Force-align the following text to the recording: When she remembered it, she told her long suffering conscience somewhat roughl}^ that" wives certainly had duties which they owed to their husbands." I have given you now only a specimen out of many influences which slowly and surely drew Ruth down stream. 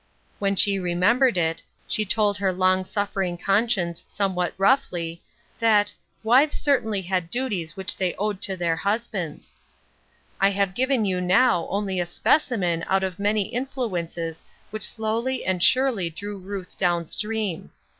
When 0.39 0.55
she 0.55 0.79
remembered 0.79 1.37
it, 1.37 1.61
she 1.87 2.05
told 2.05 2.39
her 2.39 2.51
long 2.51 2.85
suffering 2.85 3.37
conscience 3.37 4.03
somewhat 4.07 4.57
roughl}^ 4.57 5.19
that" 5.59 5.93
wives 6.23 6.57
certainly 6.59 7.03
had 7.03 7.29
duties 7.29 7.77
which 7.77 7.95
they 7.95 8.15
owed 8.15 8.41
to 8.41 8.57
their 8.57 8.75
husbands." 8.77 9.53
I 10.39 10.49
have 10.49 10.73
given 10.73 11.05
you 11.05 11.21
now 11.21 11.67
only 11.69 11.99
a 11.99 12.07
specimen 12.07 12.83
out 12.87 13.03
of 13.03 13.19
many 13.19 13.49
influences 13.49 14.43
which 14.71 14.81
slowly 14.89 15.45
and 15.45 15.61
surely 15.61 16.09
drew 16.09 16.39
Ruth 16.39 16.79
down 16.79 17.05
stream. 17.05 17.69